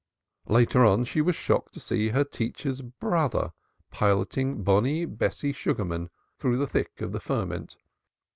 [0.47, 3.51] Later on, she was shocked to see her teacher's brother
[3.91, 7.75] piloting bonny Bessie Sugarman through the thick of the ferment.